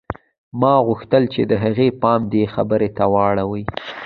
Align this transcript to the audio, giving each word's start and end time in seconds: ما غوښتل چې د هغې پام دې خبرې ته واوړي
ما 0.59 0.73
غوښتل 0.87 1.23
چې 1.33 1.41
د 1.51 1.53
هغې 1.63 1.87
پام 2.01 2.21
دې 2.31 2.43
خبرې 2.53 2.89
ته 2.97 3.03
واوړي 3.13 3.63